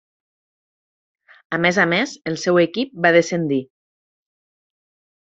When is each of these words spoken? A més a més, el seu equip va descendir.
A 1.57 1.59
més 1.65 1.79
a 1.83 1.85
més, 1.91 2.13
el 2.31 2.39
seu 2.45 2.57
equip 2.63 2.97
va 3.07 3.13
descendir. 3.17 3.61